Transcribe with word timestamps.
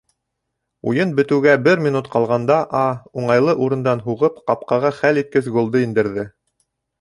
Уйын 0.91 1.09
бөтөүгә 1.17 1.51
бер 1.67 1.83
минут 1.87 2.09
ҡалғанда 2.15 2.57
А., 2.79 2.81
уңайлы 3.25 3.55
урындан 3.67 4.03
һуғып, 4.07 4.41
ҡапҡаға 4.49 4.93
хәл 5.03 5.23
иткес 5.25 5.53
голды 5.59 5.85
индерҙе 5.89 6.27